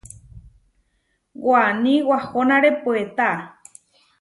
[1.45, 3.29] Waní wahónare puetá.